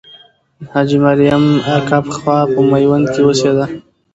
[0.71, 1.43] حاجي مریم
[1.75, 3.65] اکا پخوا په میوند کې اوسېده.